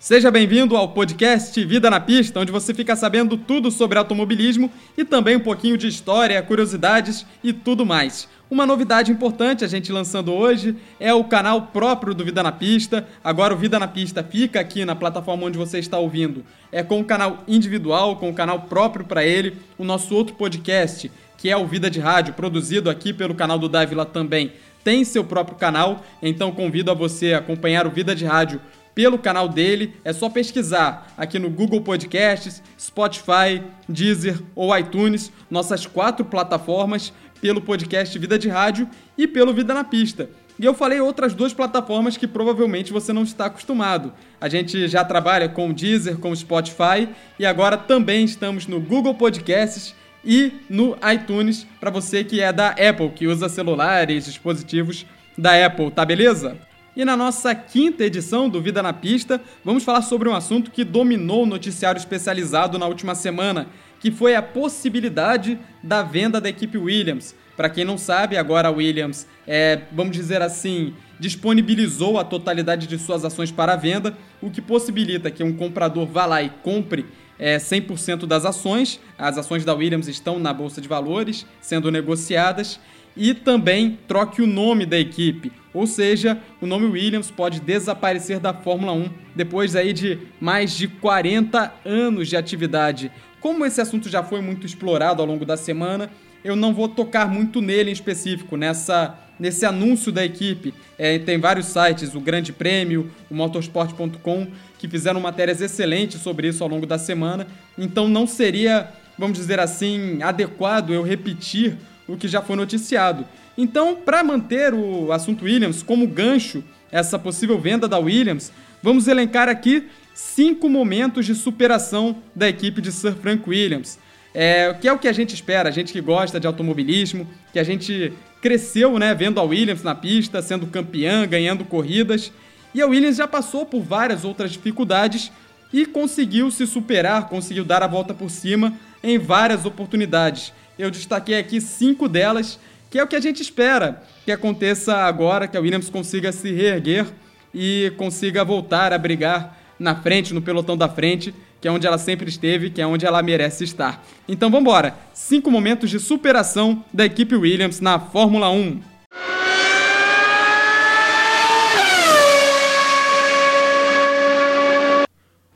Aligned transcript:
Seja 0.00 0.30
bem-vindo 0.30 0.78
ao 0.78 0.88
podcast 0.88 1.62
Vida 1.62 1.90
na 1.90 2.00
Pista, 2.00 2.40
onde 2.40 2.50
você 2.50 2.72
fica 2.72 2.96
sabendo 2.96 3.36
tudo 3.36 3.70
sobre 3.70 3.98
automobilismo 3.98 4.72
e 4.96 5.04
também 5.04 5.36
um 5.36 5.40
pouquinho 5.40 5.76
de 5.76 5.86
história, 5.86 6.40
curiosidades 6.42 7.26
e 7.44 7.52
tudo 7.52 7.84
mais. 7.84 8.26
Uma 8.50 8.64
novidade 8.64 9.12
importante 9.12 9.62
a 9.62 9.68
gente 9.68 9.92
lançando 9.92 10.32
hoje 10.32 10.74
é 10.98 11.12
o 11.12 11.24
canal 11.24 11.66
próprio 11.66 12.14
do 12.14 12.24
Vida 12.24 12.42
na 12.42 12.50
Pista. 12.50 13.06
Agora 13.22 13.52
o 13.52 13.58
Vida 13.58 13.78
na 13.78 13.86
Pista 13.86 14.24
fica 14.24 14.58
aqui 14.58 14.86
na 14.86 14.96
plataforma 14.96 15.44
onde 15.44 15.58
você 15.58 15.78
está 15.78 15.98
ouvindo. 15.98 16.46
É 16.72 16.82
com 16.82 16.98
o 16.98 17.04
canal 17.04 17.44
individual, 17.46 18.16
com 18.16 18.30
o 18.30 18.34
canal 18.34 18.62
próprio 18.62 19.04
para 19.04 19.22
ele, 19.22 19.58
o 19.76 19.84
nosso 19.84 20.14
outro 20.14 20.34
podcast, 20.34 21.12
que 21.36 21.50
é 21.50 21.56
o 21.58 21.66
Vida 21.66 21.90
de 21.90 22.00
Rádio, 22.00 22.32
produzido 22.32 22.88
aqui 22.88 23.12
pelo 23.12 23.34
canal 23.34 23.58
do 23.58 23.68
Davila 23.68 24.06
também. 24.06 24.52
Tem 24.82 25.04
seu 25.04 25.22
próprio 25.22 25.58
canal, 25.58 26.02
então 26.22 26.50
convido 26.52 26.90
a 26.90 26.94
você 26.94 27.34
a 27.34 27.38
acompanhar 27.38 27.86
o 27.86 27.90
Vida 27.90 28.14
de 28.14 28.24
Rádio 28.24 28.62
pelo 28.94 29.18
canal 29.18 29.48
dele. 29.48 29.94
É 30.04 30.12
só 30.12 30.28
pesquisar 30.28 31.12
aqui 31.16 31.38
no 31.38 31.50
Google 31.50 31.80
Podcasts, 31.80 32.62
Spotify, 32.78 33.62
Deezer 33.88 34.40
ou 34.54 34.76
iTunes, 34.76 35.32
nossas 35.50 35.86
quatro 35.86 36.24
plataformas, 36.24 37.12
pelo 37.40 37.60
podcast 37.60 38.18
Vida 38.18 38.38
de 38.38 38.48
Rádio 38.48 38.88
e 39.16 39.26
pelo 39.26 39.54
Vida 39.54 39.72
na 39.72 39.82
Pista. 39.82 40.28
E 40.58 40.64
eu 40.64 40.74
falei 40.74 41.00
outras 41.00 41.32
duas 41.32 41.54
plataformas 41.54 42.18
que 42.18 42.26
provavelmente 42.26 42.92
você 42.92 43.14
não 43.14 43.22
está 43.22 43.46
acostumado. 43.46 44.12
A 44.38 44.46
gente 44.46 44.88
já 44.88 45.02
trabalha 45.02 45.48
com 45.48 45.70
o 45.70 45.72
Deezer, 45.72 46.18
com 46.18 46.30
o 46.30 46.36
Spotify 46.36 47.08
e 47.38 47.46
agora 47.46 47.78
também 47.78 48.26
estamos 48.26 48.66
no 48.66 48.78
Google 48.78 49.14
Podcasts 49.14 49.94
e 50.22 50.52
no 50.68 50.98
iTunes 51.14 51.66
para 51.80 51.90
você 51.90 52.22
que 52.22 52.42
é 52.42 52.52
da 52.52 52.70
Apple, 52.72 53.08
que 53.08 53.26
usa 53.26 53.48
celulares, 53.48 54.26
dispositivos 54.26 55.06
da 55.36 55.64
Apple, 55.64 55.90
tá 55.90 56.04
beleza? 56.04 56.58
E 56.96 57.04
na 57.04 57.16
nossa 57.16 57.54
quinta 57.54 58.04
edição 58.04 58.48
do 58.48 58.60
Vida 58.60 58.82
na 58.82 58.92
Pista, 58.92 59.40
vamos 59.64 59.84
falar 59.84 60.02
sobre 60.02 60.28
um 60.28 60.34
assunto 60.34 60.72
que 60.72 60.82
dominou 60.82 61.44
o 61.44 61.46
noticiário 61.46 61.98
especializado 61.98 62.78
na 62.78 62.86
última 62.86 63.14
semana, 63.14 63.68
que 64.00 64.10
foi 64.10 64.34
a 64.34 64.42
possibilidade 64.42 65.56
da 65.82 66.02
venda 66.02 66.40
da 66.40 66.48
equipe 66.48 66.76
Williams. 66.76 67.34
Para 67.56 67.70
quem 67.70 67.84
não 67.84 67.96
sabe, 67.96 68.36
agora 68.36 68.68
a 68.68 68.70
Williams, 68.72 69.24
é, 69.46 69.82
vamos 69.92 70.16
dizer 70.16 70.42
assim, 70.42 70.92
disponibilizou 71.18 72.18
a 72.18 72.24
totalidade 72.24 72.88
de 72.88 72.98
suas 72.98 73.24
ações 73.24 73.52
para 73.52 73.76
venda, 73.76 74.16
o 74.42 74.50
que 74.50 74.60
possibilita 74.60 75.30
que 75.30 75.44
um 75.44 75.52
comprador 75.54 76.06
vá 76.06 76.26
lá 76.26 76.42
e 76.42 76.50
compre 76.62 77.06
é, 77.38 77.56
100% 77.58 78.26
das 78.26 78.44
ações. 78.44 78.98
As 79.16 79.38
ações 79.38 79.64
da 79.64 79.74
Williams 79.74 80.08
estão 80.08 80.40
na 80.40 80.52
bolsa 80.52 80.80
de 80.80 80.88
valores, 80.88 81.46
sendo 81.60 81.88
negociadas, 81.90 82.80
e 83.16 83.32
também 83.32 83.98
troque 84.08 84.42
o 84.42 84.46
nome 84.46 84.84
da 84.84 84.98
equipe. 84.98 85.52
Ou 85.72 85.86
seja, 85.86 86.38
o 86.60 86.66
nome 86.66 86.86
Williams 86.86 87.30
pode 87.30 87.60
desaparecer 87.60 88.40
da 88.40 88.52
Fórmula 88.52 88.92
1 88.92 89.10
depois 89.34 89.76
aí 89.76 89.92
de 89.92 90.18
mais 90.40 90.76
de 90.76 90.88
40 90.88 91.72
anos 91.84 92.28
de 92.28 92.36
atividade. 92.36 93.10
Como 93.40 93.64
esse 93.64 93.80
assunto 93.80 94.08
já 94.08 94.22
foi 94.22 94.40
muito 94.40 94.66
explorado 94.66 95.22
ao 95.22 95.28
longo 95.28 95.44
da 95.44 95.56
semana, 95.56 96.10
eu 96.42 96.56
não 96.56 96.74
vou 96.74 96.88
tocar 96.88 97.28
muito 97.28 97.60
nele 97.60 97.90
em 97.90 97.92
específico, 97.92 98.56
nessa, 98.56 99.14
nesse 99.38 99.64
anúncio 99.64 100.10
da 100.10 100.24
equipe. 100.24 100.74
É, 100.98 101.18
tem 101.18 101.38
vários 101.38 101.66
sites, 101.66 102.14
o 102.14 102.20
Grande 102.20 102.52
Prêmio, 102.52 103.10
o 103.30 103.34
motorsport.com, 103.34 104.48
que 104.78 104.88
fizeram 104.88 105.20
matérias 105.20 105.60
excelentes 105.60 106.20
sobre 106.20 106.48
isso 106.48 106.62
ao 106.62 106.68
longo 106.68 106.86
da 106.86 106.98
semana. 106.98 107.46
Então 107.78 108.08
não 108.08 108.26
seria, 108.26 108.88
vamos 109.18 109.38
dizer 109.38 109.60
assim, 109.60 110.22
adequado 110.22 110.92
eu 110.92 111.02
repetir 111.02 111.76
o 112.12 112.16
que 112.16 112.28
já 112.28 112.42
foi 112.42 112.56
noticiado. 112.56 113.24
Então, 113.56 113.96
para 113.96 114.24
manter 114.24 114.72
o 114.74 115.12
assunto 115.12 115.44
Williams 115.44 115.82
como 115.82 116.06
gancho, 116.06 116.64
essa 116.90 117.18
possível 117.18 117.58
venda 117.58 117.86
da 117.86 117.98
Williams, 117.98 118.52
vamos 118.82 119.06
elencar 119.06 119.48
aqui 119.48 119.88
cinco 120.14 120.68
momentos 120.68 121.26
de 121.26 121.34
superação 121.34 122.16
da 122.34 122.48
equipe 122.48 122.80
de 122.80 122.90
Sir 122.92 123.14
Frank 123.14 123.48
Williams. 123.48 123.98
É, 124.32 124.74
que 124.80 124.86
é 124.86 124.92
o 124.92 124.98
que 124.98 125.08
a 125.08 125.12
gente 125.12 125.34
espera, 125.34 125.68
a 125.68 125.72
gente 125.72 125.92
que 125.92 126.00
gosta 126.00 126.38
de 126.38 126.46
automobilismo, 126.46 127.26
que 127.52 127.58
a 127.58 127.64
gente 127.64 128.12
cresceu 128.40 128.96
né, 128.98 129.12
vendo 129.14 129.40
a 129.40 129.42
Williams 129.42 129.82
na 129.82 129.94
pista, 129.94 130.40
sendo 130.40 130.66
campeã, 130.66 131.26
ganhando 131.26 131.64
corridas. 131.64 132.32
E 132.72 132.80
a 132.80 132.86
Williams 132.86 133.16
já 133.16 133.26
passou 133.26 133.66
por 133.66 133.82
várias 133.82 134.24
outras 134.24 134.52
dificuldades 134.52 135.32
e 135.72 135.84
conseguiu 135.84 136.50
se 136.50 136.66
superar, 136.66 137.28
conseguiu 137.28 137.64
dar 137.64 137.82
a 137.82 137.86
volta 137.86 138.14
por 138.14 138.30
cima 138.30 138.74
em 139.02 139.18
várias 139.18 139.64
oportunidades. 139.64 140.52
Eu 140.80 140.90
destaquei 140.90 141.38
aqui 141.38 141.60
cinco 141.60 142.08
delas, 142.08 142.58
que 142.88 142.98
é 142.98 143.04
o 143.04 143.06
que 143.06 143.14
a 143.14 143.20
gente 143.20 143.42
espera 143.42 144.02
que 144.24 144.32
aconteça 144.32 144.96
agora, 144.96 145.46
que 145.46 145.54
a 145.54 145.60
Williams 145.60 145.90
consiga 145.90 146.32
se 146.32 146.50
reerguer 146.50 147.06
e 147.54 147.92
consiga 147.98 148.42
voltar 148.42 148.90
a 148.90 148.96
brigar 148.96 149.58
na 149.78 149.94
frente, 149.94 150.32
no 150.32 150.40
pelotão 150.40 150.78
da 150.78 150.88
frente, 150.88 151.34
que 151.60 151.68
é 151.68 151.70
onde 151.70 151.86
ela 151.86 151.98
sempre 151.98 152.30
esteve, 152.30 152.70
que 152.70 152.80
é 152.80 152.86
onde 152.86 153.04
ela 153.04 153.22
merece 153.22 153.62
estar. 153.62 154.02
Então 154.26 154.50
vamos 154.50 154.62
embora. 154.62 154.96
Cinco 155.12 155.50
momentos 155.50 155.90
de 155.90 156.00
superação 156.00 156.82
da 156.90 157.04
equipe 157.04 157.34
Williams 157.34 157.78
na 157.78 157.98
Fórmula 157.98 158.48
1. 158.48 158.80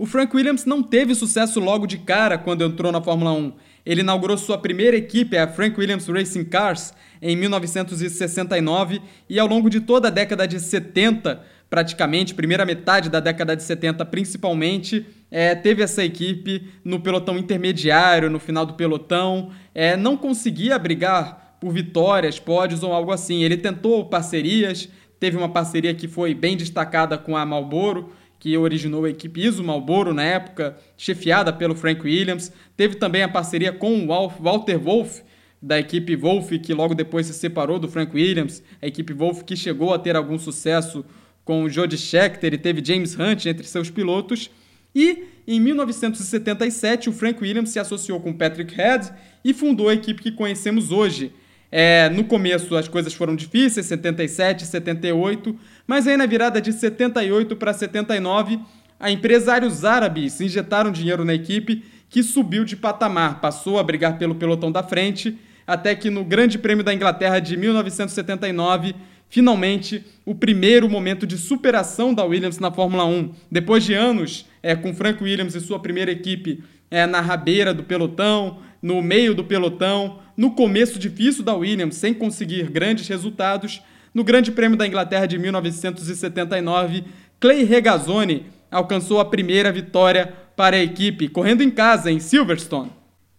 O 0.05 0.07
Frank 0.07 0.37
Williams 0.37 0.67
não 0.67 0.83
teve 0.83 1.15
sucesso 1.15 1.59
logo 1.59 1.87
de 1.87 1.97
cara 1.97 2.37
quando 2.37 2.63
entrou 2.63 2.93
na 2.93 3.01
Fórmula 3.01 3.33
1. 3.33 3.55
Ele 3.87 4.03
inaugurou 4.03 4.37
sua 4.37 4.59
primeira 4.59 4.95
equipe, 4.95 5.35
a 5.35 5.49
Frank 5.49 5.81
Williams 5.81 6.07
Racing 6.09 6.45
Cars, 6.45 6.93
em 7.23 7.35
1969 7.35 9.01
e 9.31 9.41
ao 9.41 9.47
longo 9.47 9.71
de 9.71 9.81
toda 9.81 10.09
a 10.09 10.11
década 10.11 10.47
de 10.47 10.61
70, 10.61 11.41
praticamente, 11.71 12.35
primeira 12.35 12.67
metade 12.67 13.09
da 13.09 13.19
década 13.19 13.57
de 13.57 13.63
70 13.63 14.05
principalmente, 14.05 15.07
é, 15.31 15.55
teve 15.55 15.83
essa 15.83 16.05
equipe 16.05 16.69
no 16.85 17.01
pelotão 17.01 17.39
intermediário, 17.39 18.29
no 18.29 18.39
final 18.39 18.67
do 18.67 18.75
pelotão, 18.75 19.53
é, 19.75 19.97
não 19.97 20.19
conseguia 20.19 20.79
brigar 20.79 21.57
por 21.59 21.73
vitórias, 21.73 22.39
pódios 22.39 22.83
ou 22.83 22.93
algo 22.93 23.11
assim. 23.11 23.43
Ele 23.43 23.57
tentou 23.57 24.05
parcerias, 24.05 24.87
teve 25.19 25.39
uma 25.39 25.49
parceria 25.49 25.95
que 25.95 26.07
foi 26.07 26.35
bem 26.35 26.59
destacada 26.59 27.17
com 27.17 27.35
a 27.39 27.47
Marlboro, 27.47 28.13
que 28.44 28.59
originou 28.59 29.06
a 29.06 29.09
equipe 29.09 29.41
Iso 29.41 29.65
Marlboro 29.65 30.12
na 30.12 30.22
época, 30.22 30.77
chefiada 30.99 31.50
pelo 31.50 31.75
Frank 31.75 32.03
Williams. 32.03 32.53
Teve 32.77 32.97
também 32.97 33.22
a 33.22 33.28
parceria 33.28 33.72
com 33.72 34.05
o 34.05 34.06
Walter 34.06 34.78
Wolff, 34.78 35.22
da 35.62 35.78
equipe 35.78 36.15
Wolff, 36.15 36.59
que 36.59 36.75
logo 36.75 36.94
depois 36.94 37.25
se 37.25 37.32
separou 37.32 37.78
do 37.78 37.88
Frank 37.88 38.15
Williams. 38.15 38.62
A 38.82 38.87
equipe 38.87 39.15
Wolff 39.15 39.44
que 39.44 39.56
chegou 39.56 39.94
a 39.94 39.99
ter 39.99 40.15
algum 40.15 40.38
sucesso 40.38 41.06
com 41.43 41.65
o 41.65 41.71
Jody 41.71 41.97
Scheckter 41.97 42.53
e 42.53 42.59
teve 42.59 42.84
James 42.84 43.19
Hunt 43.19 43.47
entre 43.47 43.66
seus 43.66 43.88
pilotos. 43.88 44.50
E 44.94 45.25
em 45.49 45.59
1977, 45.59 47.09
o 47.09 47.15
Frank 47.15 47.41
Williams 47.43 47.71
se 47.71 47.78
associou 47.78 48.21
com 48.21 48.31
Patrick 48.31 48.75
Head 48.75 49.11
e 49.43 49.55
fundou 49.55 49.88
a 49.88 49.94
equipe 49.94 50.22
que 50.22 50.32
conhecemos 50.32 50.93
hoje, 50.93 51.32
é, 51.76 52.09
no 52.09 52.22
começo 52.22 52.76
as 52.76 52.87
coisas 52.87 53.12
foram 53.15 53.34
difíceis, 53.34 53.87
77, 53.87 54.65
78, 54.65 55.59
mas 55.87 56.06
aí 56.06 56.17
na 56.17 56.27
virada 56.27 56.61
de 56.61 56.72
78 56.72 57.56
para 57.56 57.72
79, 57.72 58.59
a 58.99 59.11
empresários 59.11 59.84
árabes 59.84 60.41
injetaram 60.41 60.91
dinheiro 60.91 61.25
na 61.25 61.34
equipe 61.34 61.84
que 62.09 62.22
subiu 62.22 62.65
de 62.65 62.77
patamar, 62.77 63.41
passou 63.41 63.78
a 63.78 63.83
brigar 63.83 64.19
pelo 64.19 64.37
pelotão 64.37 64.71
da 64.71 64.83
frente, 64.83 65.37
até 65.67 65.94
que 65.94 66.11
no 66.11 66.25
Grande 66.25 66.59
Prêmio 66.59 66.84
da 66.84 66.94
Inglaterra 66.94 67.41
de 67.41 67.56
1979, 67.56 68.94
finalmente 69.28 70.05
o 70.25 70.34
primeiro 70.34 70.89
momento 70.89 71.27
de 71.27 71.37
superação 71.37 72.15
da 72.15 72.25
Williams 72.25 72.59
na 72.59 72.71
Fórmula 72.71 73.05
1. 73.05 73.33
Depois 73.50 73.83
de 73.83 73.94
anos 73.94 74.47
é, 74.62 74.77
com 74.77 74.94
Frank 74.94 75.23
Williams 75.23 75.55
e 75.55 75.61
sua 75.61 75.81
primeira 75.81 76.12
equipe 76.12 76.62
é, 76.91 77.05
na 77.05 77.21
rabeira 77.21 77.75
do 77.75 77.83
pelotão, 77.83 78.59
no 78.81 79.03
meio 79.03 79.34
do 79.34 79.43
pelotão, 79.43 80.21
no 80.37 80.53
começo 80.53 80.99
difícil 80.99 81.43
da 81.43 81.55
Williams, 81.55 81.97
sem 81.97 82.15
conseguir 82.15 82.71
grandes 82.71 83.09
resultados, 83.09 83.83
no 84.15 84.23
Grande 84.23 84.53
Prêmio 84.53 84.79
da 84.79 84.87
Inglaterra 84.87 85.27
de 85.27 85.37
1979, 85.37 87.05
Clay 87.41 87.65
Regazzoni 87.65 88.47
alcançou 88.71 89.19
a 89.19 89.25
primeira 89.25 89.73
vitória 89.73 90.33
para 90.56 90.77
a 90.77 90.83
equipe, 90.83 91.29
correndo 91.29 91.62
em 91.62 91.71
casa 91.71 92.11
em 92.11 92.21
Silverstone. 92.21 92.93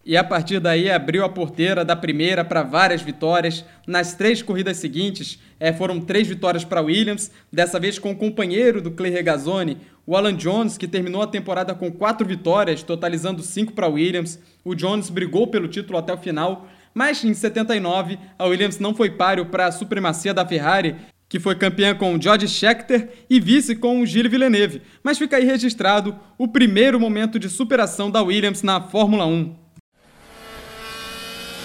E 0.05 0.15
a 0.15 0.23
partir 0.23 0.59
daí 0.59 0.91
abriu 0.91 1.25
a 1.25 1.29
porteira 1.29 1.83
da 1.83 1.95
primeira 1.95 2.45
para 2.45 2.61
várias 2.61 3.01
vitórias. 3.01 3.65
Nas 3.87 4.13
três 4.13 4.39
corridas 4.43 4.77
seguintes, 4.77 5.39
é, 5.59 5.73
foram 5.73 5.99
três 5.99 6.27
vitórias 6.27 6.63
para 6.63 6.81
Williams, 6.81 7.31
dessa 7.51 7.79
vez 7.79 7.97
com 7.97 8.11
o 8.11 8.15
companheiro 8.15 8.81
do 8.81 8.91
Clay 8.91 9.11
Regazzoni, 9.11 9.79
o 10.05 10.15
Alan 10.15 10.35
Jones, 10.35 10.77
que 10.77 10.87
terminou 10.87 11.23
a 11.23 11.27
temporada 11.27 11.73
com 11.73 11.91
quatro 11.91 12.27
vitórias, 12.27 12.83
totalizando 12.83 13.41
cinco 13.41 13.73
para 13.73 13.87
Williams. 13.87 14.37
O 14.63 14.75
Jones 14.75 15.09
brigou 15.09 15.47
pelo 15.47 15.67
título 15.67 15.97
até 15.97 16.13
o 16.13 16.17
final, 16.17 16.67
mas 16.95 17.23
em 17.25 17.33
79 17.33 18.17
a 18.39 18.45
Williams 18.45 18.79
não 18.79 18.95
foi 18.95 19.11
páreo 19.11 19.47
para 19.47 19.65
a 19.65 19.71
supremacia 19.71 20.33
da 20.33 20.45
Ferrari, 20.45 20.95
que 21.27 21.41
foi 21.41 21.55
campeã 21.55 21.93
com 21.93 22.17
George 22.19 22.47
Scheckter 22.47 23.25
e 23.29 23.37
vice 23.39 23.75
com 23.75 23.99
o 23.99 24.05
Gilles 24.05 24.31
Villeneuve. 24.31 24.81
Mas 25.03 25.17
fica 25.17 25.35
aí 25.35 25.43
registrado 25.43 26.17
o 26.37 26.47
primeiro 26.47 26.97
momento 26.97 27.37
de 27.37 27.49
superação 27.49 28.09
da 28.09 28.23
Williams 28.23 28.63
na 28.63 28.79
Fórmula 28.79 29.25
1. 29.25 29.53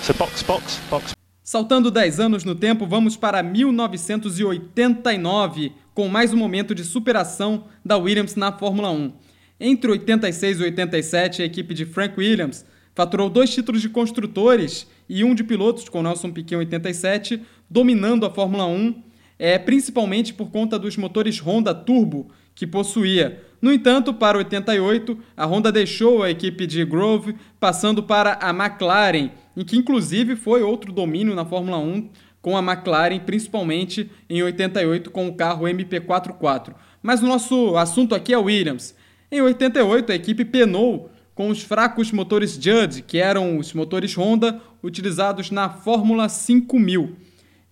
So 0.03 0.13
box, 0.15 0.43
box, 0.43 0.81
box. 0.91 1.15
Saltando 1.45 1.91
10 1.91 2.21
anos 2.21 2.45
no 2.45 2.55
tempo, 2.55 2.87
vamos 2.87 3.17
para 3.17 3.43
1989, 3.43 5.73
com 5.95 6.09
mais 6.09 6.33
um 6.33 6.37
momento 6.37 6.75
de 6.75 6.85
superação 6.85 7.65
da 7.85 7.97
Williams 7.97 8.35
na 8.35 8.51
Fórmula 8.51 8.91
1. 8.91 9.13
Entre 9.61 9.91
86 9.91 10.59
e 10.59 10.63
87, 10.63 11.43
a 11.43 11.45
equipe 11.45 11.75
de 11.75 11.85
Frank 11.85 12.19
Williams 12.19 12.65
faturou 13.01 13.31
dois 13.31 13.49
títulos 13.49 13.81
de 13.81 13.89
construtores 13.89 14.87
e 15.09 15.25
um 15.25 15.35
de 15.35 15.43
pilotos, 15.43 15.89
com 15.89 16.03
Nelson 16.03 16.31
Piquet 16.31 16.55
em 16.55 16.59
87, 16.59 17.41
dominando 17.69 18.27
a 18.27 18.31
Fórmula 18.31 18.67
1, 18.67 18.95
é, 19.39 19.59
principalmente 19.59 20.35
por 20.35 20.51
conta 20.51 20.79
dos 20.79 20.99
motores 20.99 21.41
Honda 21.41 21.75
Turbo 21.75 22.31
que 22.55 22.67
possuía. 22.67 23.43
No 23.63 23.73
entanto, 23.73 24.13
para 24.13 24.37
88, 24.37 25.19
a 25.35 25.47
Honda 25.47 25.73
deixou 25.73 26.23
a 26.23 26.31
equipe 26.31 26.67
de 26.67 26.85
Grove, 26.85 27.35
passando 27.59 28.03
para 28.03 28.35
a 28.35 28.51
McLaren, 28.51 29.31
em 29.57 29.65
que 29.65 29.79
inclusive 29.79 30.37
foi 30.37 30.63
outro 30.63 30.93
domínio 30.93 31.35
na 31.35 31.47
Fórmula 31.47 31.79
1 31.79 32.07
com 32.43 32.55
a 32.55 32.61
McLaren, 32.61 33.19
principalmente 33.21 34.11
em 34.29 34.43
88 34.43 35.11
com 35.11 35.27
o 35.27 35.35
carro 35.35 35.65
MP44. 35.65 36.75
Mas 37.03 37.23
o 37.23 37.27
nosso 37.27 37.79
assunto 37.79 38.15
aqui 38.15 38.35
é 38.35 38.37
Williams. 38.37 38.95
Em 39.33 39.41
88, 39.41 40.13
a 40.13 40.15
equipe 40.15 40.45
penou 40.45 41.10
com 41.41 41.49
os 41.49 41.63
fracos 41.63 42.13
motores 42.13 42.59
Judd, 42.61 43.01
que 43.01 43.17
eram 43.17 43.57
os 43.57 43.73
motores 43.73 44.15
Honda 44.15 44.61
utilizados 44.83 45.51
na 45.51 45.71
Fórmula 45.71 46.29
5000. 46.29 47.17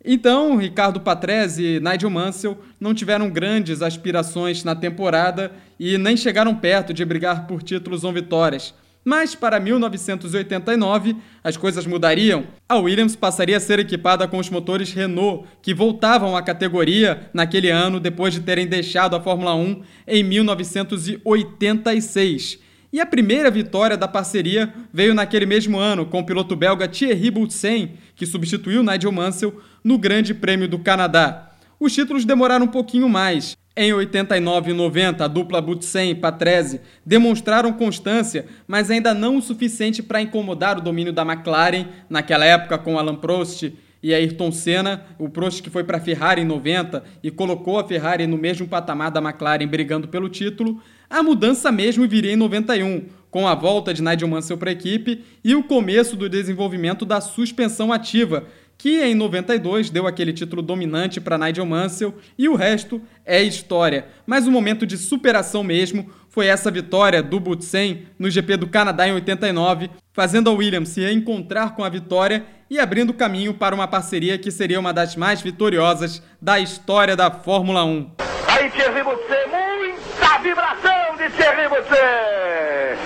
Então, 0.03 0.57
Ricardo 0.57 1.01
Patrese 1.01 1.63
e 1.63 1.79
Nigel 1.79 2.09
Mansell 2.09 2.57
não 2.81 2.95
tiveram 2.95 3.29
grandes 3.29 3.83
aspirações 3.83 4.65
na 4.65 4.75
temporada 4.75 5.53
e 5.79 5.99
nem 5.99 6.17
chegaram 6.17 6.55
perto 6.55 6.95
de 6.95 7.05
brigar 7.05 7.47
por 7.47 7.63
títulos 7.63 8.05
ou 8.05 8.13
vitórias. 8.15 8.73
Mas 9.05 9.35
para 9.35 9.61
1989 9.61 11.15
as 11.45 11.59
coisas 11.59 11.87
mudariam. 11.87 12.47
A 12.67 12.79
Williams 12.79 13.17
passaria 13.17 13.59
a 13.59 13.61
ser 13.61 13.81
equipada 13.81 14.27
com 14.27 14.39
os 14.39 14.49
motores 14.49 14.95
Renault, 14.95 15.47
que 15.61 15.75
voltavam 15.75 16.35
à 16.35 16.41
categoria 16.41 17.29
naquele 17.35 17.69
ano 17.69 18.01
depois 18.01 18.33
de 18.33 18.41
terem 18.41 18.67
deixado 18.67 19.15
a 19.15 19.21
Fórmula 19.21 19.55
1 19.55 19.83
em 20.07 20.25
1986. 20.25 22.67
E 22.91 23.01
a 23.01 23.07
primeira 23.07 23.51
vitória 23.51 23.99
da 23.99 24.09
parceria 24.09 24.73
veio 24.93 25.15
naquele 25.15 25.45
mesmo 25.45 25.79
ano, 25.79 26.07
com 26.07 26.21
o 26.21 26.25
piloto 26.25 26.57
belga 26.57 26.89
Thierry 26.89 27.31
Boutsen, 27.31 27.95
que 28.17 28.25
substituiu 28.25 28.83
Nigel 28.83 29.13
Mansell 29.13 29.61
no 29.85 29.99
Grande 29.99 30.33
Prêmio 30.33 30.67
do 30.67 30.79
Canadá. 30.79 31.53
Os 31.79 31.93
títulos 31.93 32.25
demoraram 32.25 32.65
um 32.65 32.71
pouquinho 32.71 33.09
mais. 33.09 33.55
Em 33.77 33.93
89 33.93 34.71
e 34.71 34.75
90, 34.75 35.25
a 35.25 35.29
dupla 35.29 35.61
Boutsen 35.61 36.11
e 36.11 36.15
Patrese 36.15 36.81
demonstraram 37.05 37.73
constância, 37.75 38.47
mas 38.67 38.91
ainda 38.91 39.13
não 39.13 39.37
o 39.37 39.43
suficiente 39.43 40.03
para 40.03 40.23
incomodar 40.23 40.79
o 40.79 40.81
domínio 40.81 41.13
da 41.13 41.23
McLaren, 41.23 41.87
naquela 42.09 42.45
época 42.45 42.79
com 42.79 42.99
Alan 42.99 43.17
Prost 43.17 43.71
e 44.03 44.15
Ayrton 44.15 44.53
Senna, 44.53 45.05
o 45.19 45.29
Prost 45.29 45.63
que 45.63 45.71
foi 45.71 45.85
para 45.85 45.99
a 45.99 46.01
Ferrari 46.01 46.43
em 46.43 46.45
90 46.45 47.03
e 47.23 47.31
colocou 47.31 47.79
a 47.79 47.85
Ferrari 47.85 48.27
no 48.27 48.39
mesmo 48.39 48.69
patamar 48.69 49.11
da 49.11 49.21
McLaren 49.21 49.67
brigando 49.67 50.09
pelo 50.09 50.29
título, 50.29 50.81
a 51.11 51.23
mudança 51.23 51.73
mesmo 51.73 52.07
viria 52.07 52.33
em 52.33 52.37
91, 52.37 53.07
com 53.31 53.47
a 53.47 53.55
volta 53.55 53.93
de 53.93 54.03
Nigel 54.03 54.29
Mansell 54.29 54.59
para 54.59 54.71
a 54.71 54.73
equipe 54.73 55.25
e 55.45 55.55
o 55.55 55.63
começo 55.63 56.17
do 56.17 56.29
desenvolvimento 56.29 57.05
da 57.05 57.21
suspensão 57.21 57.93
ativa, 57.93 58.47
que 58.79 59.03
em 59.03 59.15
92 59.15 59.91
deu 59.91 60.07
aquele 60.07 60.33
título 60.33 60.63
dominante 60.63 61.21
para 61.21 61.37
Nigel 61.37 61.67
Mansell 61.67 62.15
e 62.39 62.49
o 62.49 62.55
resto 62.55 63.03
é 63.27 63.43
história. 63.43 64.07
Mas 64.25 64.47
o 64.47 64.51
momento 64.51 64.87
de 64.87 64.97
superação 64.97 65.65
mesmo 65.65 66.09
foi 66.31 66.47
essa 66.47 66.71
vitória 66.71 67.23
do 67.23 67.41
Butsen 67.41 68.07
no 68.19 68.31
GP 68.31 68.57
do 68.57 68.69
Canadá 68.69 69.09
em 69.09 69.13
89, 69.13 69.91
fazendo 70.13 70.49
a 70.49 70.53
Williams 70.53 70.91
se 70.91 71.05
encontrar 71.11 71.75
com 71.75 71.83
a 71.83 71.89
vitória 71.89 72.47
e 72.71 72.79
abrindo 72.79 73.13
caminho 73.13 73.53
para 73.53 73.75
uma 73.75 73.89
parceria 73.89 74.39
que 74.39 74.51
seria 74.51 74.79
uma 74.79 74.93
das 74.93 75.17
mais 75.17 75.43
vitoriosas 75.43 76.23
da 76.41 76.61
história 76.61 77.17
da 77.17 77.31
Fórmula 77.31 77.85
1. 77.85 78.13
Aí 78.47 78.71
Thierry 78.71 79.03
Butsen, 79.03 79.49
muita 79.51 80.39
vibração! 80.39 80.99
de 81.19 81.29
Thierry 81.31 81.69
Bosset. 81.69 82.97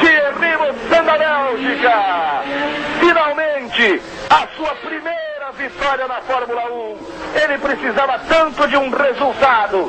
Thierry 0.00 0.56
Bosset 0.58 1.06
da 1.06 1.16
Bélgica. 1.16 2.42
Finalmente, 2.98 4.02
a 4.30 4.48
sua 4.56 4.74
primeira 4.76 5.52
vitória 5.56 6.06
na 6.06 6.20
Fórmula 6.22 6.62
1. 6.72 6.96
Ele 7.42 7.58
precisava 7.58 8.18
tanto 8.20 8.66
de 8.68 8.76
um 8.76 8.90
resultado 8.90 9.88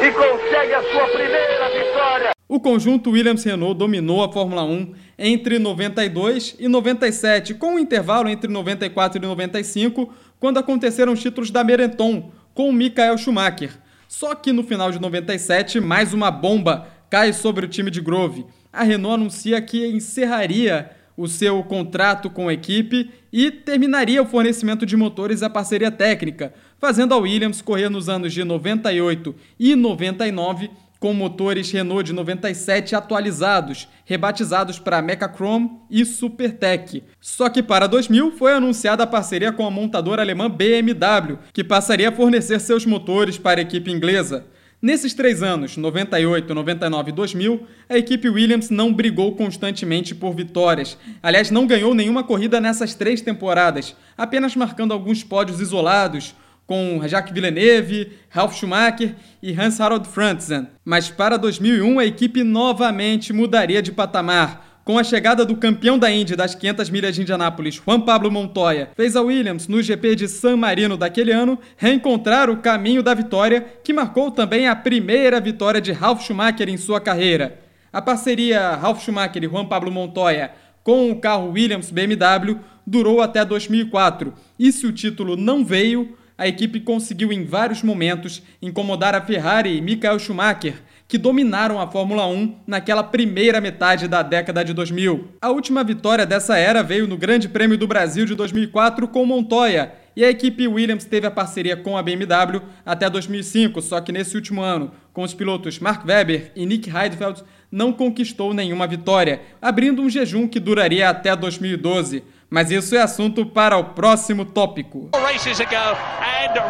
e 0.00 0.10
consegue 0.10 0.74
a 0.74 0.82
sua 0.82 1.06
primeira 1.08 1.68
vitória. 1.68 2.30
O 2.48 2.58
conjunto 2.58 3.10
Williams-Renault 3.10 3.78
dominou 3.78 4.24
a 4.24 4.32
Fórmula 4.32 4.64
1 4.64 4.92
entre 5.18 5.58
92 5.58 6.56
e 6.58 6.66
97, 6.66 7.54
com 7.54 7.74
um 7.74 7.78
intervalo 7.78 8.28
entre 8.28 8.50
94 8.50 9.22
e 9.22 9.26
95, 9.26 10.12
quando 10.40 10.58
aconteceram 10.58 11.12
os 11.12 11.20
títulos 11.20 11.50
da 11.50 11.62
Merenton 11.62 12.32
com 12.54 12.72
Michael 12.72 13.18
Schumacher. 13.18 13.70
Só 14.08 14.34
que 14.34 14.52
no 14.52 14.64
final 14.64 14.90
de 14.90 15.00
97, 15.00 15.80
mais 15.80 16.12
uma 16.12 16.30
bomba 16.30 16.88
cai 17.08 17.32
sobre 17.32 17.66
o 17.66 17.68
time 17.68 17.90
de 17.90 18.00
Grove. 18.00 18.44
A 18.72 18.82
Renault 18.82 19.20
anuncia 19.20 19.60
que 19.62 19.86
encerraria 19.86 20.90
o 21.20 21.28
seu 21.28 21.62
contrato 21.62 22.30
com 22.30 22.48
a 22.48 22.52
equipe 22.54 23.10
e 23.30 23.50
terminaria 23.50 24.22
o 24.22 24.26
fornecimento 24.26 24.86
de 24.86 24.96
motores 24.96 25.42
a 25.42 25.50
parceria 25.50 25.90
técnica, 25.90 26.54
fazendo 26.78 27.12
a 27.12 27.18
Williams 27.18 27.60
correr 27.60 27.90
nos 27.90 28.08
anos 28.08 28.32
de 28.32 28.42
98 28.42 29.34
e 29.58 29.74
99 29.76 30.70
com 30.98 31.12
motores 31.12 31.70
Renault 31.70 32.04
de 32.04 32.12
97 32.12 32.94
atualizados, 32.94 33.88
rebatizados 34.04 34.78
para 34.78 35.00
Mechachrome 35.00 35.70
e 35.90 36.04
Supertech. 36.04 37.02
Só 37.20 37.48
que 37.48 37.62
para 37.62 37.86
2000 37.86 38.32
foi 38.32 38.52
anunciada 38.52 39.04
a 39.04 39.06
parceria 39.06 39.52
com 39.52 39.66
a 39.66 39.70
montadora 39.70 40.22
alemã 40.22 40.48
BMW, 40.48 41.38
que 41.52 41.64
passaria 41.64 42.10
a 42.10 42.12
fornecer 42.12 42.60
seus 42.60 42.84
motores 42.84 43.38
para 43.38 43.60
a 43.60 43.62
equipe 43.62 43.90
inglesa. 43.90 44.46
Nesses 44.82 45.12
três 45.12 45.42
anos, 45.42 45.76
98, 45.76 46.54
99 46.54 47.10
e 47.10 47.12
2000, 47.12 47.66
a 47.86 47.98
equipe 47.98 48.30
Williams 48.30 48.70
não 48.70 48.90
brigou 48.90 49.36
constantemente 49.36 50.14
por 50.14 50.34
vitórias. 50.34 50.96
Aliás, 51.22 51.50
não 51.50 51.66
ganhou 51.66 51.94
nenhuma 51.94 52.24
corrida 52.24 52.58
nessas 52.58 52.94
três 52.94 53.20
temporadas, 53.20 53.94
apenas 54.16 54.56
marcando 54.56 54.92
alguns 54.92 55.22
pódios 55.22 55.60
isolados, 55.60 56.34
com 56.66 57.06
Jacques 57.06 57.34
Villeneuve, 57.34 58.12
Ralf 58.30 58.56
Schumacher 58.56 59.16
e 59.42 59.52
Hans-Harald 59.52 60.06
Frentzen. 60.08 60.68
Mas 60.82 61.10
para 61.10 61.36
2001 61.36 61.98
a 61.98 62.06
equipe 62.06 62.42
novamente 62.42 63.34
mudaria 63.34 63.82
de 63.82 63.92
patamar. 63.92 64.69
Com 64.82 64.98
a 64.98 65.04
chegada 65.04 65.44
do 65.44 65.56
campeão 65.56 65.98
da 65.98 66.10
Indy 66.10 66.34
das 66.34 66.54
500 66.54 66.88
milhas 66.88 67.14
de 67.14 67.20
Indianápolis, 67.20 67.74
Juan 67.74 68.00
Pablo 68.00 68.30
Montoya, 68.30 68.88
fez 68.96 69.14
a 69.14 69.20
Williams 69.20 69.68
no 69.68 69.82
GP 69.82 70.16
de 70.16 70.26
San 70.26 70.56
Marino 70.56 70.96
daquele 70.96 71.32
ano 71.32 71.58
reencontrar 71.76 72.48
o 72.48 72.56
caminho 72.56 73.02
da 73.02 73.12
vitória, 73.12 73.60
que 73.84 73.92
marcou 73.92 74.30
também 74.30 74.66
a 74.66 74.74
primeira 74.74 75.38
vitória 75.38 75.82
de 75.82 75.92
Ralf 75.92 76.24
Schumacher 76.24 76.68
em 76.68 76.78
sua 76.78 76.98
carreira. 76.98 77.60
A 77.92 78.00
parceria 78.00 78.74
Ralf 78.76 79.04
Schumacher 79.04 79.44
e 79.44 79.48
Juan 79.48 79.66
Pablo 79.66 79.92
Montoya 79.92 80.50
com 80.82 81.10
o 81.10 81.20
carro 81.20 81.50
Williams 81.50 81.90
BMW 81.90 82.58
durou 82.86 83.20
até 83.20 83.44
2004. 83.44 84.32
E 84.58 84.72
se 84.72 84.86
o 84.86 84.92
título 84.92 85.36
não 85.36 85.62
veio, 85.62 86.16
a 86.38 86.48
equipe 86.48 86.80
conseguiu 86.80 87.30
em 87.30 87.44
vários 87.44 87.82
momentos 87.82 88.42
incomodar 88.62 89.14
a 89.14 89.20
Ferrari 89.20 89.76
e 89.76 89.80
Michael 89.82 90.18
Schumacher, 90.18 90.76
que 91.10 91.18
dominaram 91.18 91.80
a 91.80 91.88
Fórmula 91.88 92.24
1 92.28 92.54
naquela 92.64 93.02
primeira 93.02 93.60
metade 93.60 94.06
da 94.06 94.22
década 94.22 94.64
de 94.64 94.72
2000. 94.72 95.30
A 95.42 95.50
última 95.50 95.82
vitória 95.82 96.24
dessa 96.24 96.56
era 96.56 96.84
veio 96.84 97.08
no 97.08 97.16
Grande 97.16 97.48
Prêmio 97.48 97.76
do 97.76 97.88
Brasil 97.88 98.24
de 98.24 98.36
2004 98.36 99.08
com 99.08 99.26
Montoya, 99.26 99.92
e 100.14 100.24
a 100.24 100.30
equipe 100.30 100.68
Williams 100.68 101.04
teve 101.04 101.26
a 101.26 101.30
parceria 101.30 101.76
com 101.76 101.96
a 101.96 102.02
BMW 102.02 102.62
até 102.86 103.10
2005, 103.10 103.82
só 103.82 104.00
que 104.00 104.12
nesse 104.12 104.36
último 104.36 104.62
ano, 104.62 104.92
com 105.12 105.24
os 105.24 105.34
pilotos 105.34 105.80
Mark 105.80 106.06
Webber 106.06 106.52
e 106.54 106.64
Nick 106.64 106.88
Heidfeld, 106.88 107.42
não 107.72 107.92
conquistou 107.92 108.54
nenhuma 108.54 108.86
vitória, 108.86 109.40
abrindo 109.60 110.02
um 110.02 110.08
jejum 110.08 110.46
que 110.46 110.60
duraria 110.60 111.08
até 111.08 111.34
2012. 111.34 112.22
Mas 112.50 112.70
isso 112.72 112.96
é 112.96 113.00
assunto 113.00 113.46
para 113.46 113.76
o 113.76 113.84
próximo 113.84 114.44
tópico. 114.44 115.10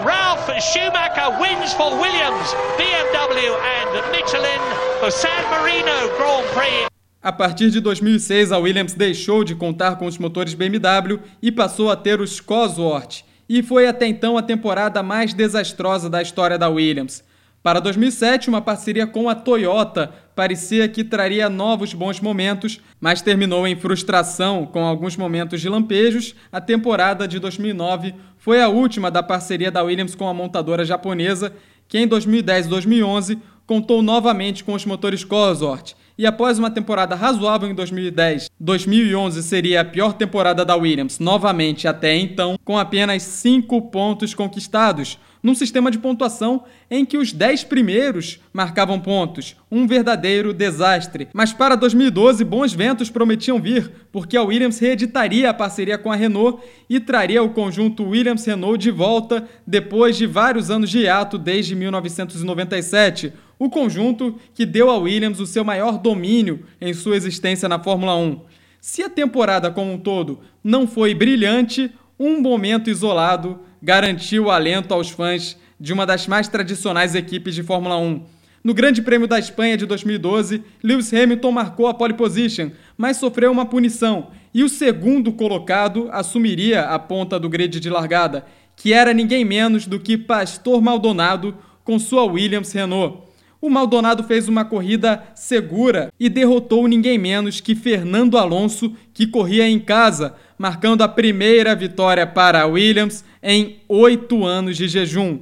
Ralph 0.05 0.47
Schumacher 0.61 1.41
wins 1.41 1.73
for 1.73 1.95
Williams, 1.95 2.55
BMW 2.77 3.55
and 3.55 4.11
Michelin 4.11 4.61
for 5.01 5.11
San 5.11 5.29
Marino 5.51 5.91
Grand 6.19 6.45
Prix. 6.53 6.87
A 7.23 7.33
partir 7.33 7.71
de 7.71 7.81
2006, 7.81 8.53
a 8.53 8.59
Williams 8.59 8.93
deixou 8.93 9.43
de 9.43 9.55
contar 9.55 9.97
com 9.97 10.05
os 10.05 10.19
motores 10.19 10.53
BMW 10.53 11.19
e 11.43 11.51
passou 11.51 11.91
a 11.91 11.97
ter 11.97 12.21
os 12.21 12.41
Cosworth, 12.41 13.23
e 13.49 13.63
foi 13.63 13.87
até 13.87 14.07
então 14.07 14.37
a 14.37 14.43
temporada 14.43 15.03
mais 15.03 15.33
desastrosa 15.33 16.11
da 16.11 16.21
história 16.21 16.59
da 16.59 16.69
Williams. 16.69 17.25
Para 17.63 17.79
2007, 17.79 18.49
uma 18.49 18.63
parceria 18.63 19.07
com 19.07 19.29
a 19.29 19.35
Toyota 19.35 20.11
parecia 20.35 20.89
que 20.89 21.05
traria 21.05 21.51
novos 21.51 21.93
bons 21.93 22.19
momentos, 22.19 22.81
mas 22.99 23.21
terminou 23.21 23.67
em 23.67 23.77
frustração 23.77 24.65
com 24.65 24.83
alguns 24.83 25.15
momentos 25.15 25.61
de 25.61 25.69
lampejos. 25.69 26.35
A 26.51 26.59
temporada 26.59 27.29
de 27.29 27.39
2009 27.39 28.15
foi 28.39 28.63
a 28.63 28.69
última 28.69 29.11
da 29.11 29.23
parceria 29.23 29.71
da 29.71 29.83
Williams 29.83 30.15
com 30.15 30.27
a 30.27 30.33
montadora 30.33 30.87
japonesa, 30.87 31.53
que 31.87 31.99
em 31.99 32.07
2010 32.07 32.65
e 32.65 32.69
2011 32.71 33.39
contou 33.67 34.01
novamente 34.01 34.65
com 34.65 34.73
os 34.73 34.87
motores 34.87 35.23
Cosworth. 35.23 35.95
E 36.17 36.27
após 36.27 36.59
uma 36.59 36.71
temporada 36.71 37.15
razoável 37.15 37.69
em 37.69 37.75
2010, 37.75 38.51
2011 38.59 39.43
seria 39.43 39.83
a 39.83 39.85
pior 39.85 40.15
temporada 40.15 40.65
da 40.65 40.77
Williams, 40.77 41.19
novamente 41.19 41.87
até 41.87 42.17
então, 42.17 42.59
com 42.65 42.79
apenas 42.79 43.23
5 43.23 43.91
pontos 43.91 44.33
conquistados, 44.33 45.19
num 45.43 45.55
sistema 45.55 45.91
de 45.91 45.99
pontuação 45.99 46.65
em 46.91 47.05
que 47.05 47.17
os 47.17 47.33
10 47.33 47.65
primeiros 47.65 48.41
marcavam 48.53 49.01
pontos. 49.01 49.57
Um 49.71 49.87
verdadeiro 49.87 50.53
desastre. 50.53 51.29
Mas 51.33 51.53
para 51.53 51.75
2012, 51.77 52.45
bons 52.45 52.73
ventos 52.73 53.11
prometiam 53.11 53.61
vir, 53.61 53.91
porque 54.13 54.37
a 54.37 54.43
Williams 54.43 54.79
reeditaria 54.79 55.51
a 55.51 55.55
parceria 55.55 55.99
com 55.99 56.11
a 56.11 56.17
Renault 56.17 56.63
e 56.89 57.01
traria 57.01 57.43
o 57.43 57.51
conjunto 57.51 58.05
Williams-Renault 58.05 58.79
de 58.79 58.91
volta 58.91 59.49
depois 59.67 60.17
de 60.17 60.27
vários 60.27 60.71
anos 60.71 60.91
de 60.91 61.01
hiato 61.01 61.39
desde 61.39 61.75
1997. 61.75 63.33
O 63.59 63.69
conjunto 63.69 64.37
que 64.55 64.65
deu 64.65 64.91
à 64.91 64.97
Williams 64.97 65.41
o 65.41 65.47
seu 65.47 65.65
maior 65.65 65.99
domínio 65.99 66.65
em 66.81 66.95
sua 66.95 67.17
existência 67.17 67.69
na 67.69 67.79
Fórmula 67.79 68.17
1. 68.17 68.41
Se 68.81 69.03
a 69.03 69.11
temporada 69.11 69.71
como 69.71 69.93
um 69.93 69.99
todo 69.99 70.41
não 70.65 70.87
foi 70.87 71.15
brilhante, 71.15 71.93
um 72.19 72.41
momento 72.41 72.89
isolado 72.89 73.61
garantiu 73.83 74.45
o 74.45 74.51
alento 74.51 74.93
aos 74.93 75.11
fãs 75.11 75.57
de 75.79 75.93
uma 75.93 76.05
das 76.05 76.27
mais 76.27 76.49
tradicionais 76.49 77.15
equipes 77.15 77.55
de 77.55 77.63
Fórmula 77.63 77.97
1. 77.97 78.23
No 78.63 78.75
Grande 78.75 79.01
Prêmio 79.01 79.27
da 79.27 79.39
Espanha 79.39 79.77
de 79.77 79.87
2012, 79.87 80.63
Lewis 80.83 81.13
Hamilton 81.15 81.51
marcou 81.51 81.87
a 81.87 81.95
pole 81.95 82.13
position, 82.13 82.71
mas 82.97 83.17
sofreu 83.17 83.51
uma 83.51 83.65
punição, 83.65 84.29
e 84.53 84.63
o 84.63 84.69
segundo 84.69 85.33
colocado 85.33 86.09
assumiria 86.13 86.83
a 86.83 86.99
ponta 86.99 87.41
do 87.41 87.49
grid 87.49 87.81
de 87.81 87.89
largada, 87.89 88.45
que 88.77 88.93
era 88.93 89.15
ninguém 89.15 89.47
menos 89.47 89.87
do 89.87 89.99
que 89.99 90.19
Pastor 90.19 90.83
Maldonado 90.83 91.57
com 91.83 91.99
sua 91.99 92.25
Williams 92.25 92.73
Renault. 92.73 93.30
O 93.63 93.69
Maldonado 93.69 94.25
fez 94.25 94.49
uma 94.49 94.65
corrida 94.65 95.23
segura 95.35 96.11
e 96.19 96.31
derrotou 96.31 96.89
ninguém 96.89 97.19
menos 97.19 97.61
que 97.61 97.75
Fernando 97.75 98.39
Alonso, 98.39 98.97
que 99.13 99.27
corria 99.27 99.69
em 99.69 99.79
casa, 99.79 100.35
marcando 100.57 101.03
a 101.03 101.09
primeira 101.09 101.77
vitória 101.77 102.27
para 102.27 102.63
a 102.63 102.67
Williams 102.67 103.23
em 103.43 103.81
oito 103.87 104.47
anos 104.47 104.79
de 104.79 104.89
jejum. 104.89 105.41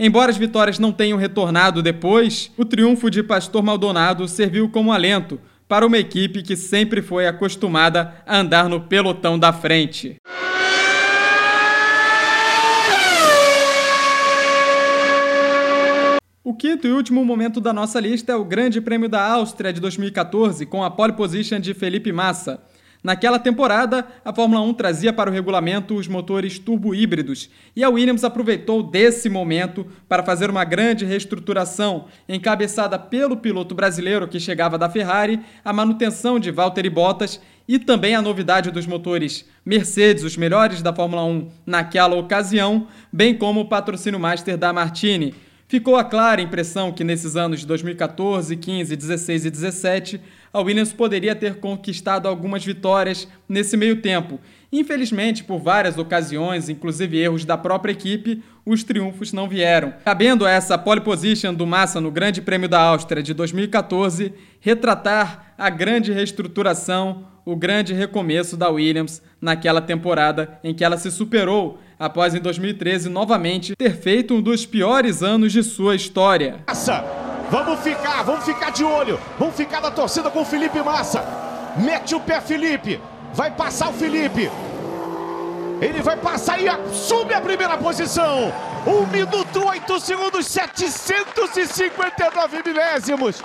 Embora 0.00 0.30
as 0.30 0.38
vitórias 0.38 0.78
não 0.78 0.92
tenham 0.92 1.18
retornado 1.18 1.82
depois, 1.82 2.50
o 2.56 2.64
triunfo 2.64 3.10
de 3.10 3.22
Pastor 3.22 3.62
Maldonado 3.62 4.26
serviu 4.26 4.70
como 4.70 4.90
alento 4.90 5.38
para 5.68 5.86
uma 5.86 5.98
equipe 5.98 6.42
que 6.42 6.56
sempre 6.56 7.02
foi 7.02 7.26
acostumada 7.26 8.14
a 8.26 8.38
andar 8.38 8.66
no 8.70 8.80
pelotão 8.80 9.38
da 9.38 9.52
frente. 9.52 10.16
O 16.47 16.47
quinto 16.58 16.88
e 16.88 16.92
último 16.92 17.24
momento 17.24 17.60
da 17.60 17.72
nossa 17.72 18.00
lista 18.00 18.32
é 18.32 18.34
o 18.34 18.44
Grande 18.44 18.80
Prêmio 18.80 19.08
da 19.08 19.24
Áustria 19.24 19.72
de 19.72 19.80
2014, 19.80 20.66
com 20.66 20.82
a 20.82 20.90
pole 20.90 21.12
position 21.12 21.60
de 21.60 21.72
Felipe 21.72 22.10
Massa. 22.10 22.60
Naquela 23.00 23.38
temporada, 23.38 24.04
a 24.24 24.34
Fórmula 24.34 24.60
1 24.62 24.74
trazia 24.74 25.12
para 25.12 25.30
o 25.30 25.32
regulamento 25.32 25.94
os 25.94 26.08
motores 26.08 26.58
turbo-híbridos 26.58 27.48
e 27.76 27.84
a 27.84 27.88
Williams 27.88 28.24
aproveitou 28.24 28.82
desse 28.82 29.28
momento 29.28 29.86
para 30.08 30.24
fazer 30.24 30.50
uma 30.50 30.64
grande 30.64 31.04
reestruturação, 31.04 32.06
encabeçada 32.28 32.98
pelo 32.98 33.36
piloto 33.36 33.72
brasileiro 33.72 34.26
que 34.26 34.40
chegava 34.40 34.76
da 34.76 34.90
Ferrari, 34.90 35.38
a 35.64 35.72
manutenção 35.72 36.40
de 36.40 36.50
Valtteri 36.50 36.90
Bottas 36.90 37.40
e 37.68 37.78
também 37.78 38.16
a 38.16 38.22
novidade 38.22 38.72
dos 38.72 38.84
motores 38.84 39.48
Mercedes, 39.64 40.24
os 40.24 40.36
melhores 40.36 40.82
da 40.82 40.92
Fórmula 40.92 41.22
1 41.22 41.48
naquela 41.64 42.16
ocasião, 42.16 42.88
bem 43.12 43.32
como 43.32 43.60
o 43.60 43.68
patrocínio 43.68 44.18
master 44.18 44.58
da 44.58 44.72
Martini. 44.72 45.46
Ficou 45.68 45.96
a 45.96 46.04
clara 46.04 46.40
impressão 46.40 46.90
que 46.90 47.04
nesses 47.04 47.36
anos 47.36 47.60
de 47.60 47.66
2014, 47.66 48.56
15, 48.56 48.96
16 48.96 49.44
e 49.44 49.50
17, 49.50 50.20
a 50.50 50.60
Williams 50.62 50.94
poderia 50.94 51.34
ter 51.34 51.56
conquistado 51.56 52.26
algumas 52.26 52.64
vitórias 52.64 53.28
nesse 53.46 53.76
meio 53.76 54.00
tempo. 54.00 54.40
Infelizmente, 54.72 55.44
por 55.44 55.58
várias 55.58 55.98
ocasiões, 55.98 56.70
inclusive 56.70 57.18
erros 57.18 57.44
da 57.44 57.58
própria 57.58 57.92
equipe, 57.92 58.42
os 58.64 58.82
triunfos 58.82 59.30
não 59.30 59.46
vieram. 59.46 59.92
Cabendo 60.06 60.46
a 60.46 60.50
essa 60.50 60.78
pole 60.78 61.02
position 61.02 61.52
do 61.52 61.66
Massa 61.66 62.00
no 62.00 62.10
Grande 62.10 62.40
Prêmio 62.40 62.66
da 62.68 62.80
Áustria 62.80 63.22
de 63.22 63.34
2014, 63.34 64.32
retratar 64.60 65.52
a 65.58 65.68
grande 65.68 66.12
reestruturação, 66.12 67.26
o 67.44 67.54
grande 67.54 67.92
recomeço 67.92 68.56
da 68.56 68.70
Williams 68.70 69.20
naquela 69.38 69.82
temporada 69.82 70.58
em 70.64 70.72
que 70.72 70.82
ela 70.82 70.96
se 70.96 71.10
superou 71.10 71.78
após 71.98 72.34
em 72.34 72.40
2013 72.40 73.08
novamente 73.08 73.74
ter 73.74 73.96
feito 73.96 74.34
um 74.34 74.42
dos 74.42 74.64
piores 74.64 75.22
anos 75.22 75.52
de 75.52 75.62
sua 75.62 75.96
história. 75.96 76.60
Massa, 76.68 77.04
vamos 77.50 77.80
ficar, 77.80 78.22
vamos 78.22 78.44
ficar 78.44 78.70
de 78.70 78.84
olho, 78.84 79.18
vamos 79.38 79.56
ficar 79.56 79.80
na 79.80 79.90
torcida 79.90 80.30
com 80.30 80.42
o 80.42 80.44
Felipe 80.44 80.80
Massa. 80.82 81.24
Mete 81.76 82.14
o 82.14 82.20
pé, 82.20 82.40
Felipe. 82.40 83.00
Vai 83.34 83.50
passar 83.50 83.90
o 83.90 83.92
Felipe. 83.92 84.48
Ele 85.80 86.02
vai 86.02 86.16
passar 86.16 86.60
e 86.60 86.68
assume 86.68 87.34
a 87.34 87.40
primeira 87.40 87.78
posição. 87.78 88.52
1 88.86 89.06
minuto 89.06 89.66
8 89.66 90.00
segundos, 90.00 90.46
759 90.46 92.62
milésimos. 92.64 93.42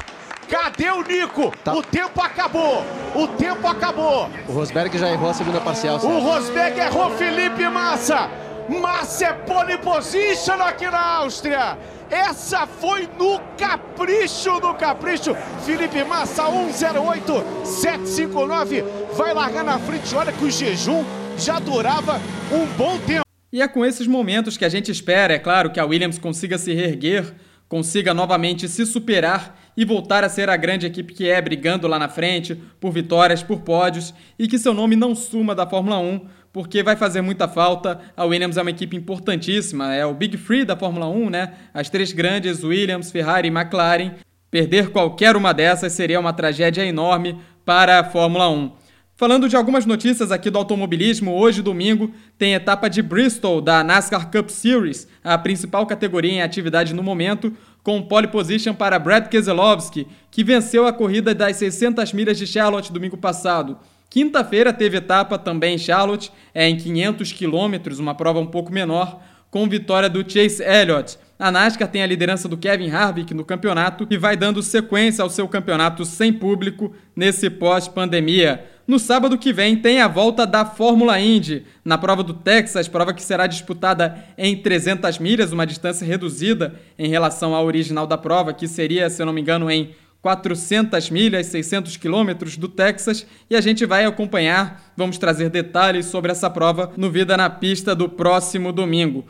Cadê 0.54 0.92
o 0.92 1.02
Nico? 1.02 1.52
Tá. 1.64 1.74
O 1.74 1.82
tempo 1.82 2.22
acabou. 2.22 2.86
O 3.16 3.28
tempo 3.28 3.68
acabou. 3.68 4.30
O 4.48 4.52
Rosberg 4.52 4.96
já 5.00 5.10
errou 5.10 5.32
a 5.32 5.34
segunda 5.34 5.60
parcial. 5.60 6.00
Certo? 6.00 6.16
O 6.16 6.20
Rosberg 6.20 6.80
errou 6.80 7.10
Felipe 7.18 7.68
Massa. 7.68 8.30
Massa 8.70 9.26
é 9.26 9.34
pole 9.34 9.80
position 9.80 10.62
aqui 10.62 10.86
na 10.86 11.02
Áustria. 11.18 11.76
Essa 12.08 12.68
foi 12.68 13.10
no 13.18 13.40
capricho 13.58 14.60
do 14.60 14.76
capricho. 14.76 15.36
Felipe 15.66 16.04
Massa 16.04 16.44
108 16.72 17.66
759 17.66 18.84
vai 19.16 19.34
largar 19.34 19.64
na 19.64 19.80
frente. 19.80 20.16
Olha 20.16 20.32
que 20.32 20.46
o 20.46 20.52
jejum 20.52 21.04
já 21.36 21.58
durava 21.58 22.22
um 22.52 22.68
bom 22.78 23.00
tempo. 23.00 23.24
E 23.52 23.60
é 23.60 23.68
com 23.68 23.84
esses 23.84 24.06
momentos 24.06 24.56
que 24.56 24.66
a 24.66 24.70
gente 24.70 24.92
espera, 24.92 25.34
é 25.34 25.40
claro, 25.40 25.72
que 25.72 25.80
a 25.80 25.86
Williams 25.86 26.20
consiga 26.20 26.60
se 26.60 26.76
reerguer, 26.76 27.34
consiga 27.74 28.14
novamente 28.14 28.70
se 28.70 28.86
superar 28.86 29.60
e 29.76 29.84
voltar 29.84 30.24
a 30.24 30.30
ser 30.30 30.48
a 30.48 30.56
grande 30.56 30.86
equipe 30.86 31.12
que 31.12 31.28
é, 31.28 31.42
brigando 31.42 31.88
lá 31.88 31.98
na 31.98 32.08
frente 32.08 32.54
por 32.80 32.92
vitórias, 32.92 33.42
por 33.42 33.62
pódios 33.62 34.14
e 34.38 34.48
que 34.48 34.60
seu 34.60 34.76
nome 34.76 34.96
não 34.96 35.16
suma 35.16 35.56
da 35.56 35.66
Fórmula 35.66 35.98
1, 35.98 36.22
porque 36.52 36.84
vai 36.84 36.96
fazer 36.96 37.24
muita 37.24 37.48
falta. 37.48 38.00
A 38.16 38.26
Williams 38.26 38.58
é 38.58 38.62
uma 38.62 38.70
equipe 38.70 38.96
importantíssima, 38.96 39.92
é 39.92 40.06
o 40.06 40.14
Big 40.14 40.38
Three 40.38 40.64
da 40.64 40.78
Fórmula 40.78 41.08
1, 41.08 41.32
né? 41.32 41.54
As 41.74 41.90
três 41.90 42.12
grandes, 42.12 42.64
Williams, 42.64 43.12
Ferrari 43.12 43.48
e 43.48 43.52
McLaren. 43.52 44.12
Perder 44.52 44.92
qualquer 44.92 45.36
uma 45.36 45.52
dessas 45.52 45.94
seria 45.94 46.20
uma 46.20 46.32
tragédia 46.32 46.86
enorme 46.86 47.40
para 47.66 48.02
a 48.02 48.04
Fórmula 48.04 48.52
1. 48.52 48.83
Falando 49.24 49.48
de 49.48 49.56
algumas 49.56 49.86
notícias 49.86 50.34
aqui 50.34 50.50
do 50.50 50.58
automobilismo, 50.58 51.34
hoje, 51.34 51.62
domingo, 51.62 52.12
tem 52.38 52.56
etapa 52.56 52.90
de 52.90 53.02
Bristol 53.02 53.62
da 53.62 53.82
NASCAR 53.82 54.30
Cup 54.30 54.50
Series, 54.50 55.08
a 55.24 55.38
principal 55.38 55.88
categoria 55.88 56.34
em 56.34 56.42
atividade 56.42 56.94
no 56.94 57.02
momento, 57.02 57.56
com 57.82 58.02
pole 58.02 58.28
position 58.28 58.74
para 58.74 59.00
Brad 59.00 59.30
Keselowski, 59.30 60.06
que 60.30 60.44
venceu 60.44 60.86
a 60.86 60.92
corrida 60.92 61.34
das 61.34 61.56
600 61.56 62.12
milhas 62.12 62.38
de 62.38 62.46
Charlotte 62.46 62.92
domingo 62.92 63.16
passado. 63.16 63.78
Quinta-feira 64.10 64.74
teve 64.74 64.98
etapa 64.98 65.40
também 65.40 65.76
em 65.76 65.80
Charlotte, 65.80 66.30
é 66.54 66.68
em 66.68 66.76
500 66.76 67.32
quilômetros, 67.32 68.00
uma 68.00 68.14
prova 68.14 68.42
um 68.42 68.48
pouco 68.48 68.74
menor, 68.74 69.22
com 69.50 69.70
vitória 69.70 70.10
do 70.10 70.30
Chase 70.30 70.62
Elliott. 70.62 71.18
A 71.40 71.50
NASCAR 71.50 71.88
tem 71.88 72.04
a 72.04 72.08
liderança 72.08 72.50
do 72.50 72.58
Kevin 72.58 72.90
Harvick 72.90 73.34
no 73.34 73.46
campeonato 73.46 74.06
e 74.10 74.18
vai 74.18 74.36
dando 74.36 74.62
sequência 74.62 75.24
ao 75.24 75.30
seu 75.30 75.48
campeonato 75.48 76.04
sem 76.04 76.34
público 76.34 76.94
nesse 77.16 77.50
pós-pandemia. 77.50 78.73
No 78.86 79.00
sábado 79.00 79.38
que 79.38 79.54
vem 79.54 79.78
tem 79.78 80.02
a 80.02 80.10
volta 80.10 80.46
da 80.46 80.66
Fórmula 80.66 81.18
Indy, 81.18 81.66
na 81.86 81.98
prova 81.98 82.22
do 82.22 82.34
Texas, 82.34 82.88
prova 82.90 83.14
que 83.14 83.24
será 83.24 83.48
disputada 83.48 84.22
em 84.38 84.58
300 84.58 85.20
milhas, 85.20 85.54
uma 85.54 85.66
distância 85.66 86.06
reduzida 86.06 86.76
em 87.00 87.08
relação 87.08 87.56
ao 87.56 87.66
original 87.66 88.06
da 88.06 88.18
prova, 88.18 88.54
que 88.54 88.68
seria, 88.68 89.10
se 89.10 89.22
eu 89.22 89.26
não 89.26 89.32
me 89.32 89.40
engano, 89.40 89.72
em 89.72 89.96
400 90.22 91.10
milhas, 91.10 91.46
600 91.48 91.96
quilômetros 91.96 92.58
do 92.58 92.68
Texas, 92.68 93.26
e 93.50 93.56
a 93.56 93.62
gente 93.62 93.86
vai 93.86 94.04
acompanhar, 94.04 94.94
vamos 94.98 95.18
trazer 95.18 95.50
detalhes 95.50 96.08
sobre 96.08 96.32
essa 96.32 96.50
prova 96.50 96.92
no 96.98 97.10
Vida 97.10 97.38
na 97.38 97.50
Pista 97.50 97.96
do 97.96 98.10
próximo 98.10 98.74
domingo. 98.74 99.26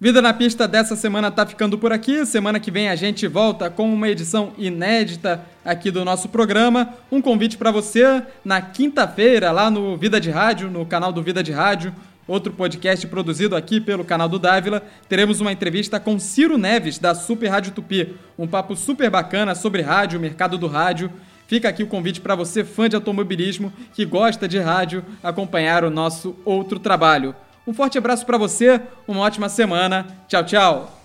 Vida 0.00 0.22
na 0.22 0.32
Pista 0.32 0.68
dessa 0.68 0.94
semana 0.94 1.28
tá 1.28 1.44
ficando 1.44 1.76
por 1.76 1.92
aqui. 1.92 2.24
Semana 2.24 2.60
que 2.60 2.70
vem 2.70 2.88
a 2.88 2.94
gente 2.94 3.26
volta 3.26 3.68
com 3.68 3.92
uma 3.92 4.08
edição 4.08 4.52
inédita 4.56 5.44
aqui 5.64 5.90
do 5.90 6.04
nosso 6.04 6.28
programa. 6.28 6.94
Um 7.10 7.20
convite 7.20 7.58
para 7.58 7.72
você 7.72 8.22
na 8.44 8.62
quinta-feira 8.62 9.50
lá 9.50 9.68
no 9.68 9.96
Vida 9.96 10.20
de 10.20 10.30
Rádio, 10.30 10.70
no 10.70 10.86
canal 10.86 11.12
do 11.12 11.20
Vida 11.20 11.42
de 11.42 11.50
Rádio, 11.50 11.92
outro 12.28 12.52
podcast 12.52 13.04
produzido 13.08 13.56
aqui 13.56 13.80
pelo 13.80 14.04
canal 14.04 14.28
do 14.28 14.38
Dávila. 14.38 14.84
Teremos 15.08 15.40
uma 15.40 15.50
entrevista 15.50 15.98
com 15.98 16.16
Ciro 16.16 16.56
Neves 16.56 17.00
da 17.00 17.12
Super 17.12 17.48
Rádio 17.48 17.72
Tupi, 17.72 18.14
um 18.38 18.46
papo 18.46 18.76
super 18.76 19.10
bacana 19.10 19.52
sobre 19.56 19.82
rádio, 19.82 20.20
mercado 20.20 20.56
do 20.56 20.68
rádio. 20.68 21.10
Fica 21.48 21.68
aqui 21.68 21.82
o 21.82 21.88
convite 21.88 22.20
para 22.20 22.36
você, 22.36 22.62
fã 22.62 22.88
de 22.88 22.94
automobilismo, 22.94 23.72
que 23.92 24.04
gosta 24.04 24.46
de 24.46 24.60
rádio, 24.60 25.04
acompanhar 25.24 25.82
o 25.82 25.90
nosso 25.90 26.36
outro 26.44 26.78
trabalho. 26.78 27.34
Um 27.68 27.74
forte 27.74 27.98
abraço 27.98 28.24
para 28.24 28.38
você, 28.38 28.80
uma 29.06 29.20
ótima 29.20 29.46
semana. 29.50 30.06
Tchau, 30.26 30.42
tchau. 30.42 30.97